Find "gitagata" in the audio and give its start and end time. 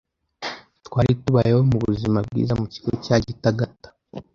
3.25-3.87